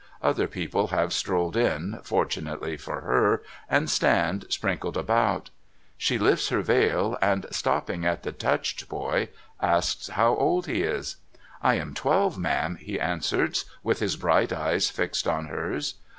[0.23, 5.51] Other people have strolled in, fortunately for her, and stand sprinkled about.
[5.95, 9.29] She lifts her veil, and, stopping at the touched boy,
[9.61, 11.17] asks how old he is?'
[11.61, 15.93] I am twelve, ma'am,' he answers, with his bright eyes fixed on hers.